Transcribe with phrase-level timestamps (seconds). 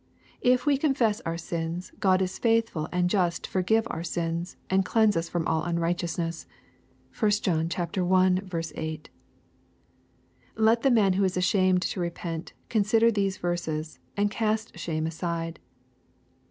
[0.55, 4.01] "If we confess our sins, God is faithful and just to fur >^ give our
[4.03, 6.47] sins, and cleanse us from all unrighteousness."
[7.15, 8.83] ^ (1 John i.
[8.83, 9.09] 8.)
[10.55, 15.59] Let the man who is ashamed to repent, consider these verses, and cast shame aside.